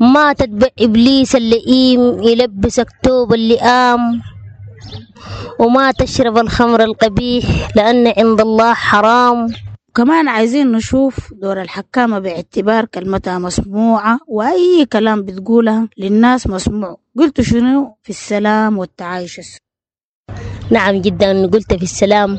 ما 0.00 0.32
تتبع 0.32 0.68
إبليس 0.80 1.36
اللئيم 1.36 2.22
يلبسك 2.22 2.86
توب 3.02 3.34
اللئام 3.34 4.22
وما 5.58 5.90
تشرب 5.92 6.38
الخمر 6.38 6.82
القبيح 6.84 7.44
لأن 7.76 8.12
عند 8.18 8.40
الله 8.40 8.74
حرام. 8.74 9.46
كمان 9.94 10.28
عايزين 10.28 10.72
نشوف 10.72 11.34
دور 11.34 11.62
الحكامة 11.62 12.18
باعتبار 12.18 12.84
كلمتها 12.84 13.38
مسموعة 13.38 14.18
وأي 14.28 14.86
كلام 14.92 15.22
بتقولها 15.22 15.88
للناس 15.98 16.46
مسموع. 16.46 16.96
قلت 17.18 17.40
شنو؟ 17.40 17.96
في 18.02 18.10
السلام 18.10 18.78
والتعايش 18.78 19.38
السلام 19.38 19.60
نعم 20.70 21.00
جدا 21.00 21.46
قلت 21.46 21.74
في 21.74 21.82
السلام. 21.82 22.38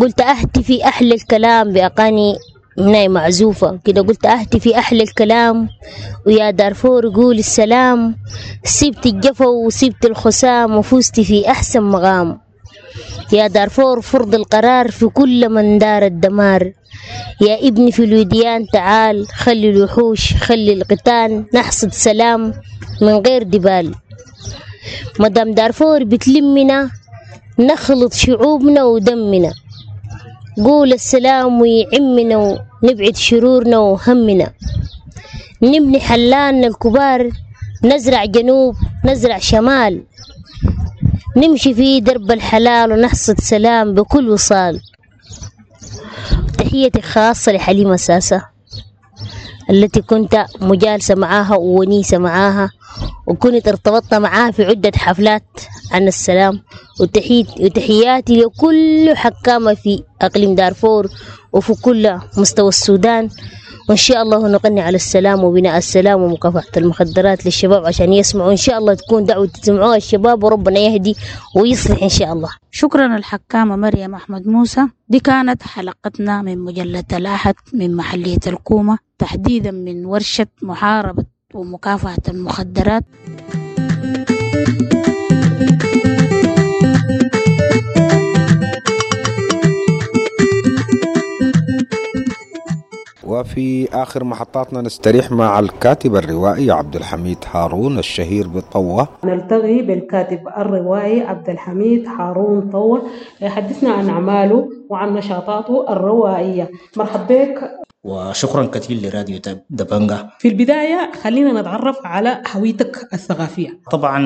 قلت 0.00 0.20
أهتي 0.20 0.62
في 0.62 0.84
أحلى 0.84 1.14
الكلام 1.14 1.72
بأغاني 1.72 2.36
هنا 2.78 3.08
معزوفة. 3.08 3.78
كده 3.84 4.02
قلت 4.02 4.26
أهتي 4.26 4.60
في 4.60 4.78
أحلى 4.78 5.02
الكلام 5.02 5.68
ويا 6.26 6.50
دارفور 6.50 7.08
قول 7.08 7.38
السلام. 7.38 8.16
سيبت 8.64 9.06
الجفا 9.06 9.46
وسيبت 9.46 10.04
الخسام 10.06 10.76
وفزت 10.76 11.20
في 11.20 11.50
أحسن 11.50 11.82
مقام. 11.82 12.38
يا 13.32 13.46
دارفور 13.46 14.00
فرض 14.00 14.34
القرار 14.34 14.90
في 14.90 15.06
كل 15.06 15.48
من 15.48 15.78
دار 15.78 16.06
الدمار. 16.06 16.72
يا 17.40 17.68
ابني 17.68 17.92
في 17.92 18.04
الوديان 18.04 18.66
تعال 18.72 19.26
خلي 19.28 19.70
الوحوش 19.70 20.34
خلي 20.34 20.72
القتال 20.72 21.44
نحصد 21.54 21.92
سلام 21.92 22.54
من 23.02 23.14
غير 23.26 23.42
دبال. 23.42 23.94
مدام 25.20 25.54
دارفور 25.54 26.04
بتلمنا 26.04 26.90
نخلط 27.58 28.12
شعوبنا 28.12 28.84
ودمنا. 28.84 29.52
قول 30.56 30.92
السلام 30.92 31.60
ويعمنا 31.60 32.36
ونبعد 32.82 33.16
شرورنا 33.16 33.78
وهمنا. 33.78 34.52
نبني 35.62 36.00
حلالنا 36.00 36.66
الكبار 36.66 37.30
نزرع 37.84 38.24
جنوب 38.24 38.76
نزرع 39.04 39.38
شمال. 39.38 40.02
نمشي 41.36 41.74
في 41.74 42.00
درب 42.00 42.30
الحلال 42.30 42.92
ونحصد 42.92 43.40
سلام 43.40 43.94
بكل 43.94 44.30
وصال. 44.30 44.80
تحيتي 46.58 47.02
خاصة 47.02 47.52
لحليمة 47.52 47.96
ساسة 47.96 48.42
التي 49.70 50.02
كنت 50.02 50.46
مجالسة 50.60 51.14
معاها 51.14 51.56
وونيسة 51.56 52.18
معاها 52.18 52.70
وكنت 53.26 53.68
ارتبطت 53.68 54.14
معاها 54.14 54.50
في 54.50 54.64
عدة 54.64 54.92
حفلات. 54.96 55.44
عن 55.92 56.08
السلام 56.08 56.62
وتحياتي 57.60 58.36
لكل 58.36 59.12
حكامة 59.16 59.74
في 59.74 60.02
أقليم 60.22 60.54
دارفور 60.54 61.08
وفي 61.52 61.74
كل 61.82 62.18
مستوى 62.38 62.68
السودان. 62.68 63.28
وإن 63.88 63.96
شاء 63.96 64.22
الله 64.22 64.48
نقني 64.48 64.80
على 64.80 64.96
السلام 64.96 65.44
وبناء 65.44 65.78
السلام 65.78 66.22
ومكافحة 66.22 66.70
المخدرات 66.76 67.44
للشباب 67.46 67.86
عشان 67.86 68.12
يسمعوا. 68.12 68.50
إن 68.50 68.56
شاء 68.56 68.78
الله 68.78 68.94
تكون 68.94 69.24
دعوة 69.24 69.46
تسمعوها 69.46 69.96
الشباب 69.96 70.44
وربنا 70.44 70.80
يهدي 70.80 71.16
ويصلح 71.56 72.02
إن 72.02 72.08
شاء 72.08 72.32
الله. 72.32 72.48
شكرا 72.70 73.16
الحكامة 73.16 73.76
مريم 73.76 74.14
أحمد 74.14 74.46
موسى. 74.46 74.80
دي 75.08 75.20
كانت 75.20 75.62
حلقتنا 75.62 76.42
من 76.42 76.58
مجلة 76.58 77.04
الأحد 77.12 77.54
من 77.72 77.96
محلية 77.96 78.40
الكومة 78.46 78.98
تحديدا 79.18 79.70
من 79.70 80.06
ورشة 80.06 80.46
محاربة 80.62 81.24
ومكافحة 81.54 82.22
المخدرات. 82.28 83.04
وفي 93.34 93.88
آخر 93.92 94.24
محطاتنا 94.24 94.80
نستريح 94.80 95.30
مع 95.32 95.58
الكاتب 95.58 96.16
الروائي 96.16 96.70
عبد 96.70 96.96
الحميد 96.96 97.38
هارون 97.52 97.98
الشهير 97.98 98.48
بطوة 98.48 99.08
نلتقي 99.24 99.82
بالكاتب 99.82 100.48
الروائي 100.56 101.22
عبد 101.22 101.50
الحميد 101.50 102.08
هارون 102.08 102.70
طوة. 102.70 103.02
يحدثنا 103.40 103.90
عن 103.92 104.08
أعماله 104.08 104.68
وعن 104.88 105.14
نشاطاته 105.14 105.92
الروائية. 105.92 106.70
مرحبا 106.96 107.44
بك. 107.44 107.70
وشكرا 108.04 108.64
كثير 108.64 108.96
لراديو 109.02 109.40
دبنجا 109.70 110.30
في 110.38 110.48
البداية 110.48 111.12
خلينا 111.22 111.60
نتعرف 111.60 111.98
على 112.04 112.42
هويتك 112.56 113.08
الثقافية. 113.12 113.80
طبعا 113.90 114.18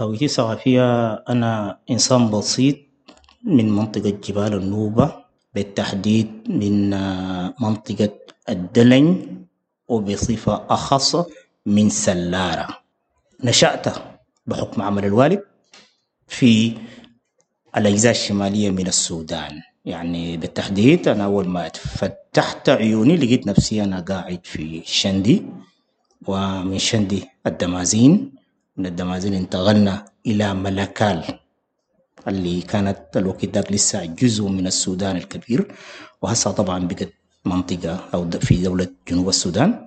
هويتي 0.00 0.24
الثقافية 0.24 1.12
أنا 1.12 1.78
إنسان 1.90 2.30
بسيط 2.30 2.76
من 3.44 3.76
منطقة 3.76 4.14
جبال 4.24 4.54
النوبة. 4.54 5.23
بالتحديد 5.54 6.30
من 6.48 6.90
منطقة 7.60 8.10
الدلن 8.48 9.26
وبصفة 9.88 10.66
أخص 10.70 11.16
من 11.66 11.88
سلارة. 11.88 12.68
نشأت 13.44 13.86
بحكم 14.46 14.82
عمل 14.82 15.04
الوالد 15.04 15.42
في 16.28 16.74
الأجزاء 17.76 18.12
الشمالية 18.12 18.70
من 18.70 18.86
السودان. 18.86 19.62
يعني 19.84 20.36
بالتحديد 20.36 21.08
أنا 21.08 21.24
أول 21.24 21.48
ما 21.48 21.68
فتحت 21.68 22.68
عيوني 22.68 23.16
لقيت 23.16 23.46
نفسي 23.46 23.84
أنا 23.84 24.00
قاعد 24.00 24.40
في 24.44 24.82
شندي 24.84 25.42
ومن 26.26 26.78
شندي 26.78 27.24
الدمازين. 27.46 28.32
من 28.76 28.86
الدمازين 28.86 29.34
انتقلنا 29.34 30.04
إلى 30.26 30.54
ملكال. 30.54 31.38
اللي 32.28 32.60
كانت 32.62 32.98
الوقت 33.16 33.44
ذاك 33.44 33.72
لسه 33.72 34.04
جزء 34.04 34.48
من 34.48 34.66
السودان 34.66 35.16
الكبير 35.16 35.74
وهسه 36.22 36.50
طبعا 36.50 36.78
بقت 36.88 37.12
منطقة 37.44 38.00
أو 38.14 38.30
في 38.30 38.62
دولة 38.62 38.88
جنوب 39.08 39.28
السودان. 39.28 39.80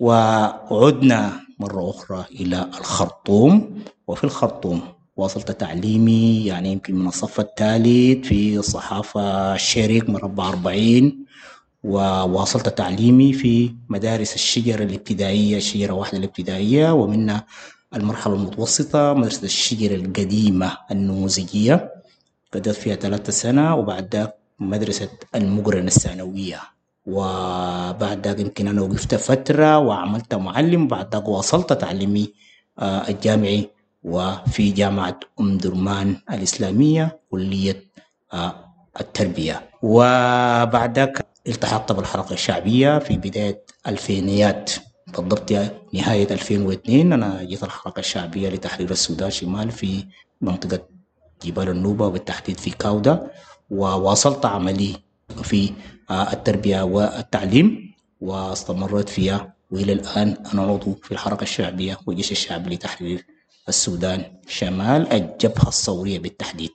وعدنا 0.00 1.32
مرة 1.58 1.90
أخرى 1.90 2.24
إلى 2.30 2.70
الخرطوم 2.78 3.82
وفي 4.06 4.24
الخرطوم 4.24 4.80
واصلت 5.16 5.50
تعليمي 5.50 6.46
يعني 6.46 6.72
يمكن 6.72 6.94
من 6.94 7.06
الصف 7.06 7.40
الثالث 7.40 8.26
في 8.26 8.62
صحافة 8.62 9.56
شريك 9.56 10.10
مربع 10.10 10.48
40 10.48 11.24
وواصلت 11.84 12.68
تعليمي 12.68 13.32
في 13.32 13.74
مدارس 13.88 14.34
الشجرة 14.34 14.84
الابتدائية 14.84 15.56
الشجرة 15.56 15.92
واحدة 15.92 16.18
الابتدائية 16.18 16.92
ومنها 16.92 17.46
المرحلة 17.94 18.34
المتوسطة 18.34 19.14
مدرسة 19.14 19.44
الشجرة 19.44 19.94
القديمة 19.94 20.78
النموذجية 20.90 21.94
قضيت 22.52 22.68
فيها 22.68 22.94
ثلاثة 22.96 23.32
سنة 23.32 23.74
وبعد 23.76 24.32
مدرسة 24.60 25.08
المقرنة 25.34 25.86
الثانوية. 25.86 26.60
وبعد 27.06 28.26
ذاك 28.26 28.40
يمكن 28.40 28.68
أنا 28.68 28.82
وقفت 28.82 29.14
فترة 29.14 29.78
وعملت 29.78 30.34
معلم 30.34 30.88
بعد 30.88 31.14
ذاك 31.14 31.28
واصلت 31.28 31.72
تعليمي 31.72 32.32
الجامعي. 32.82 33.70
وفي 34.04 34.70
جامعة 34.70 35.20
أم 35.40 35.58
درمان 35.58 36.16
الإسلامية 36.30 37.20
كلية 37.30 37.84
التربية. 39.00 39.70
وبعد 39.82 40.98
ذاك 40.98 41.26
التحقت 41.46 41.92
بالحلقة 41.92 42.32
الشعبية 42.32 42.98
في 42.98 43.16
بداية 43.16 43.62
الفينيات. 43.86 44.70
بالضبط 45.20 45.52
نهاية 45.92 46.30
2002 46.30 47.12
أنا 47.12 47.44
جيت 47.44 47.64
الحلقة 47.64 48.00
الشعبية 48.00 48.48
لتحرير 48.48 48.90
السودان 48.90 49.30
شمال 49.30 49.70
في 49.70 50.04
منطقة 50.40 50.88
جبال 51.44 51.68
النوبة 51.68 52.06
وبالتحديد 52.06 52.60
في 52.60 52.70
كاودا 52.70 53.30
وواصلت 53.70 54.46
عملي 54.46 54.96
في 55.42 55.72
التربية 56.10 56.82
والتعليم 56.82 57.94
واستمرت 58.20 59.08
فيها 59.08 59.54
وإلى 59.70 59.92
الآن 59.92 60.36
أنا 60.54 60.62
عضو 60.62 60.94
في 61.02 61.12
الحركة 61.12 61.42
الشعبية 61.42 61.98
والجيش 62.06 62.32
الشعبي 62.32 62.74
لتحرير 62.74 63.26
السودان 63.68 64.22
شمال 64.48 65.12
الجبهة 65.12 65.68
الثورية 65.68 66.18
بالتحديد. 66.18 66.70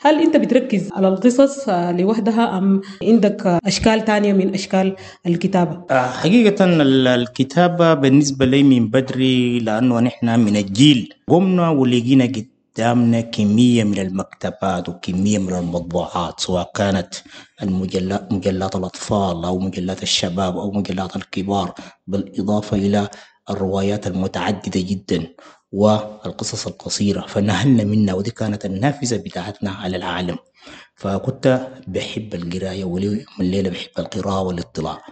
هل 0.00 0.22
أنت 0.22 0.36
بتركز 0.36 0.88
على 0.92 1.08
القصص 1.08 1.68
لوحدها 1.68 2.58
أم 2.58 2.80
عندك 3.02 3.58
أشكال 3.66 4.04
تانية 4.04 4.32
من 4.32 4.54
أشكال 4.54 4.96
الكتابة؟ 5.26 5.84
آه، 5.90 6.10
حقيقة 6.10 6.64
ال- 6.64 7.06
الكتابة 7.08 7.94
بالنسبة 7.94 8.44
لي 8.46 8.62
من 8.62 8.88
بدري 8.88 9.58
لأنه 9.58 10.00
نحن 10.00 10.40
من 10.40 10.56
الجيل. 10.56 11.14
قمنا 11.28 11.70
ولقينا 11.70 12.32
قدامنا 12.76 13.20
كمية 13.20 13.84
من 13.84 13.98
المكتبات 13.98 14.88
وكمية 14.88 15.38
من 15.38 15.54
المطبوعات 15.54 16.40
سواء 16.40 16.70
كانت 16.74 17.14
المجلات 17.62 18.32
مجلات 18.32 18.76
الأطفال 18.76 19.44
أو 19.44 19.58
مجلات 19.58 20.02
الشباب 20.02 20.56
أو 20.58 20.70
مجلات 20.70 21.16
الكبار 21.16 21.74
بالإضافة 22.06 22.76
إلى 22.76 23.08
الروايات 23.50 24.06
المتعددة 24.06 24.80
جدا. 24.80 25.26
والقصص 25.72 26.66
القصيرة. 26.66 27.20
فنهلنا 27.26 27.84
منها 27.84 28.14
ودي 28.14 28.30
كانت 28.30 28.64
النافذة 28.64 29.16
بتاعتنا 29.16 29.70
على 29.70 29.96
العالم. 29.96 30.38
فكنت 30.94 31.68
بحب 31.86 32.34
القراية 32.34 32.84
ولي 32.84 33.08
من 33.08 33.46
الليلة 33.46 33.70
بحب 33.70 33.90
القراءة 33.98 34.40
والاطلاع. 34.40 35.02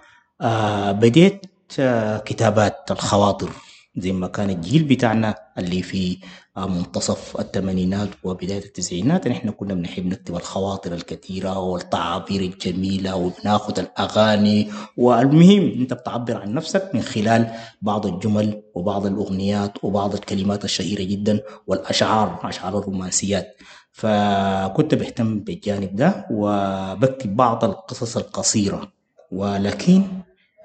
آه 0.40 0.92
بديت 0.92 1.46
آه 1.80 2.18
كتابات 2.18 2.90
الخواطر. 2.90 3.50
زي 4.00 4.12
ما 4.12 4.26
كان 4.26 4.50
الجيل 4.50 4.82
بتاعنا 4.82 5.34
اللي 5.58 5.82
في 5.82 6.18
آه 6.56 6.66
منتصف 6.66 7.40
الثمانينات 7.40 8.08
وبداية 8.24 8.58
التسعينات. 8.64 9.28
نحن 9.28 9.50
كنا 9.50 9.74
بنحب 9.74 10.06
نكتب 10.06 10.36
الخواطر 10.36 10.92
الكثيرة 10.94 11.58
والتعابير 11.58 12.40
الجميلة 12.40 13.16
وناخذ 13.16 13.78
الأغاني. 13.78 14.68
والمهم 14.96 15.62
أنت 15.80 15.92
بتعبر 15.94 16.36
عن 16.42 16.54
نفسك 16.54 16.90
من 16.94 17.02
خلال 17.02 17.50
بعض 17.82 18.06
الجمل 18.06 18.62
وبعض 18.74 19.06
الأغنيات 19.06 19.72
وبعض 19.84 20.14
الكلمات 20.14 20.64
الشهيرة 20.64 21.02
جدا 21.02 21.40
والأشعار 21.66 22.40
أشعار 22.42 22.78
الرومانسيات. 22.78 23.56
فكنت 23.92 24.94
بهتم 24.94 25.40
بالجانب 25.40 25.96
ده 25.96 26.26
وبكتب 26.30 27.36
بعض 27.36 27.64
القصص 27.64 28.16
القصيرة. 28.16 28.92
ولكن 29.32 30.02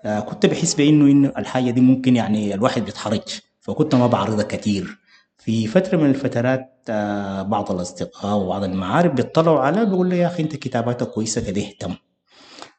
كنت 0.05 0.45
بحس 0.45 0.73
بإنه 0.73 1.05
إنه 1.05 1.33
الحاجة 1.37 1.71
دي 1.71 1.81
ممكن 1.81 2.15
يعني 2.15 2.53
الواحد 2.53 2.85
بيتحرج. 2.85 3.21
فكنت 3.61 3.95
ما 3.95 4.07
بعرضها 4.07 4.43
كتير. 4.43 4.97
في 5.37 5.67
فترة 5.67 5.97
من 5.97 6.09
الفترات 6.09 6.85
آه، 6.89 7.41
بعض 7.41 7.71
الأصدقاء 7.71 8.37
وبعض 8.37 8.63
المعارف 8.63 9.13
بيطلعوا 9.13 9.59
على 9.59 9.85
بيقول 9.85 10.09
لي 10.09 10.17
يا 10.17 10.27
أخي 10.27 10.43
أنت 10.43 10.55
كتاباتك 10.55 11.07
كويسة 11.07 11.41
كده 11.41 11.61
اهتم 11.61 11.95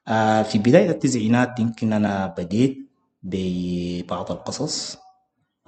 آه، 0.09 0.43
في 0.43 0.59
بداية 0.59 0.91
التسعينات 0.91 1.61
يمكن 1.61 1.93
أنا 1.93 2.35
بديت 2.39 2.91
ببعض 3.23 4.33
القصص 4.33 4.99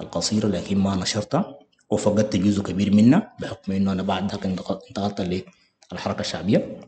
القصيرة 0.00 0.48
لكن 0.48 0.78
ما 0.78 0.94
نشرتها 0.96 1.58
وفقدت 1.90 2.36
جزء 2.36 2.62
كبير 2.62 2.94
منها 2.94 3.32
بحكم 3.40 3.72
إنه 3.72 3.92
أنا 3.92 4.02
بعد 4.02 4.30
ذاك 4.30 4.46
انتقلت 4.46 5.44
للحركه 5.92 6.20
الشعبيه 6.20 6.80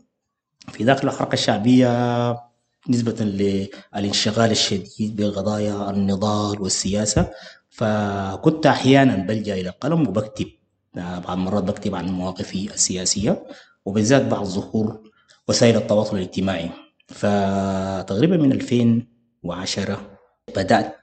في 0.67 0.83
داخل 0.83 1.07
الحركة 1.07 1.33
الشعبية 1.33 2.48
نسبة 2.89 3.25
للانشغال 3.25 4.51
الشديد 4.51 5.15
بقضايا 5.21 5.89
النضال 5.89 6.61
والسياسة. 6.61 7.29
فكنت 7.69 8.65
أحيانا 8.65 9.15
بلجأ 9.15 9.53
إلى 9.53 9.69
القلم 9.69 10.07
وبكتب. 10.07 10.47
بعض 10.95 11.37
مرات 11.37 11.63
بكتب 11.63 11.95
عن 11.95 12.05
مواقفي 12.07 12.73
السياسية 12.73 13.43
وبالذات 13.85 14.25
بعد 14.25 14.45
ظهور 14.45 15.01
وسائل 15.47 15.77
التواصل 15.77 16.17
الاجتماعي. 16.17 16.69
فتقريبا 17.07 18.37
من 18.37 18.51
2010 18.51 20.17
بدأت 20.55 20.95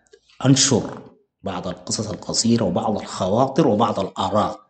أنشر 0.47 0.99
بعض 1.43 1.69
القصص 1.69 2.11
القصيرة 2.11 2.65
وبعض 2.65 2.99
الخواطر 2.99 3.69
وبعض 3.69 4.01
الآراء 4.01 4.61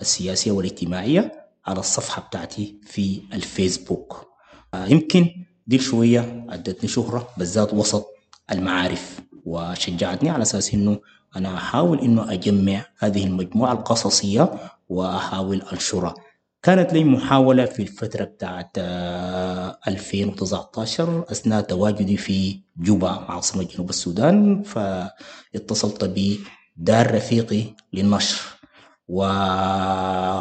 السياسية 0.00 0.52
والاجتماعية 0.52 1.46
على 1.66 1.80
الصفحة 1.80 2.22
بتاعتي 2.22 2.80
في 2.86 3.22
الفيسبوك. 3.32 4.26
يمكن 4.74 5.45
دي 5.66 5.78
شوية 5.78 6.46
أدتني 6.50 6.88
شهرة 6.88 7.28
بالذات 7.36 7.74
وسط 7.74 8.06
المعارف 8.52 9.20
وشجعتني 9.44 10.30
على 10.30 10.42
أساس 10.42 10.74
إنه 10.74 10.98
أنا 11.36 11.54
أحاول 11.54 11.98
إنه 12.00 12.32
أجمع 12.32 12.84
هذه 12.98 13.24
المجموعة 13.24 13.72
القصصية 13.72 14.52
وأحاول 14.88 15.62
أنشرها. 15.72 16.14
كانت 16.62 16.92
لي 16.92 17.04
محاولة 17.04 17.64
في 17.64 17.82
الفترة 17.82 18.24
بتاعت 18.24 18.70
آه، 18.78 19.78
2019 19.88 21.24
أثناء 21.30 21.60
تواجدي 21.62 22.16
في 22.16 22.60
جوبا 22.76 23.10
عاصمة 23.10 23.62
جنوب 23.62 23.90
السودان 23.90 24.62
فاتصلت 24.62 26.04
بدار 26.76 27.14
رفيقي 27.14 27.64
للنشر. 27.92 28.40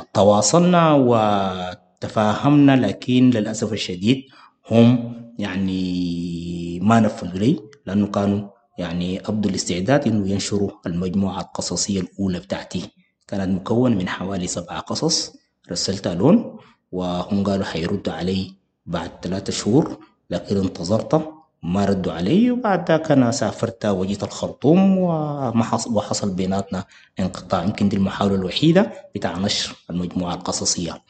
وتواصلنا 0.06 0.94
وتفاهمنا 0.94 2.76
لكن 2.88 3.30
للأسف 3.30 3.74
الشديد 3.74 4.24
هم 4.72 5.14
يعني 5.40 6.80
ما 6.84 7.00
نفذوا 7.00 7.40
لي 7.40 7.60
لأنه 7.86 8.08
كانوا 8.08 8.48
يعني 8.78 9.20
أبدوا 9.20 9.50
الاستعداد 9.52 10.08
إنه 10.08 10.30
ينشروا 10.30 10.72
المجموعة 10.86 11.42
القصصية 11.42 12.00
الأولى 12.02 12.40
بتاعتي. 12.40 12.90
كانت 13.28 13.62
مكونة 13.62 13.96
من 13.96 14.10
حوالي 14.10 14.48
سبعة 14.48 14.80
قصص 14.80 15.34
رسلتها 15.72 16.16
لهم 16.16 16.58
وهم 16.92 17.44
قالوا 17.44 17.66
حيردوا 17.66 18.14
علي 18.14 18.52
بعد 18.86 19.12
ثلاثة 19.24 19.54
شهور 19.54 19.98
لكن 20.30 20.58
انتظرت 20.58 21.30
ما 21.64 21.86
ردوا 21.86 22.14
علي 22.14 22.52
وبعد 22.52 22.88
ذاك 22.92 23.12
أنا 23.12 23.32
سافرت 23.32 23.86
وجيت 23.86 24.24
الخرطوم 24.24 24.98
وما 24.98 25.64
حصل 25.64 25.96
وحصل 25.96 26.34
بيناتنا 26.34 26.84
انقطاع. 27.20 27.64
يمكن 27.64 27.90
دي 27.90 27.96
المحاولة 27.96 28.36
الوحيدة 28.36 28.92
بتاع 29.16 29.38
نشر 29.38 29.76
المجموعة 29.90 30.34
القصصية. 30.34 31.02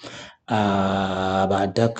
آه 0.49 1.45
بعد 1.45 1.79
ذاك 1.79 1.97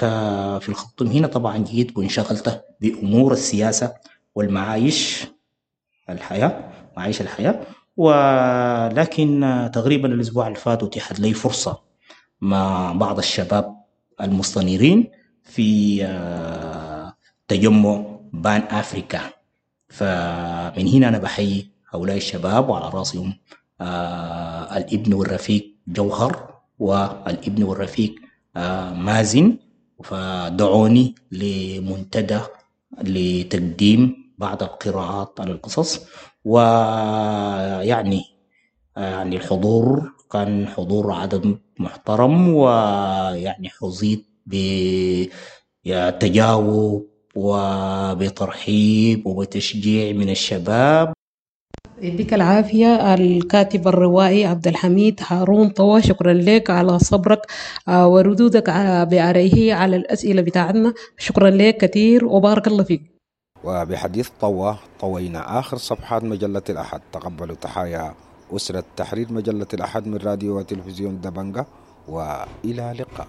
في 0.62 0.70
الخرطوم 0.70 1.08
هنا 1.08 1.28
طبعا 1.28 1.58
جيت 1.58 1.98
وانشغلت 1.98 2.66
بأمور 2.82 3.34
السياسة 3.34 3.94
والمعايش 4.36 5.26
الحياة 6.10 6.72
معايش 6.98 7.22
الحياة. 7.22 7.62
ولكن 7.98 9.70
تقريبا 9.74 10.08
الأسبوع 10.14 10.48
اللي 10.48 10.60
فات 10.60 10.84
أتيحت 10.84 11.20
لي 11.20 11.34
فرصة 11.34 11.80
مع 12.42 12.92
بعض 12.92 13.18
الشباب 13.18 13.76
المستنيرين 14.22 15.12
في 15.44 16.00
آه، 16.06 17.14
تجمع 17.48 18.06
بان 18.34 18.62
أفريكا. 18.62 19.20
فمن 19.90 20.88
هنا 20.88 21.08
أنا 21.08 21.18
بحيي 21.18 21.72
هؤلاء 21.94 22.18
الشباب 22.18 22.70
وعلى 22.70 22.90
رأسهم 22.94 23.34
آه 23.82 24.78
الإبن 24.78 25.14
والرفيق 25.14 25.76
جوهر 25.88 26.56
والإبن 26.80 27.64
والرفيق 27.64 28.16
مازن 28.96 29.58
فدعوني 30.04 31.16
لمنتدى 31.32 32.40
لتقديم 33.04 34.34
بعض 34.38 34.64
القراءات 34.64 35.40
على 35.40 35.52
القصص 35.52 36.06
ويعني 36.46 38.24
يعني 38.98 39.36
الحضور 39.36 40.12
كان 40.32 40.68
حضور 40.68 41.12
عدد 41.12 41.58
محترم 41.80 42.50
ويعني 42.50 43.70
حظيت 43.70 44.26
بتجاوب 45.86 47.08
وبترحيب 47.36 49.28
وبتشجيع 49.28 50.14
من 50.14 50.30
الشباب. 50.30 51.15
يديك 52.02 52.34
العافية 52.34 53.14
الكاتب 53.14 53.88
الروائي 53.88 54.46
عبد 54.46 54.68
الحميد 54.68 55.20
هارون 55.28 55.70
طوى. 55.70 56.02
شكرا 56.02 56.34
لك 56.34 56.70
على 56.70 57.00
صبرك 57.00 57.42
آه، 57.88 58.08
وردودك 58.08 58.70
ع- 58.70 59.04
بأريه 59.04 59.74
على 59.74 59.96
الأسئلة 59.96 60.42
بتاعتنا. 60.42 60.94
شكرا 61.18 61.50
لك 61.50 61.78
كثير 61.78 62.26
وبارك 62.26 62.68
الله 62.68 62.84
فيك. 62.84 63.02
وبحديث 63.64 64.30
طوى 64.42 64.78
طوينا 65.00 65.60
آخر 65.60 65.78
صفحات 65.78 66.24
مجلة 66.24 66.62
الأحد. 66.70 67.02
تقبلوا 67.14 67.56
تحايا 67.56 68.14
أسرة 68.56 68.84
تحرير 68.98 69.34
مجلة 69.34 69.68
الأحد 69.74 70.08
من 70.08 70.18
راديو 70.18 70.58
وتلفزيون 70.60 71.22
دبنجة 71.22 71.66
وإلى 72.08 72.92
اللقاء 72.92 73.28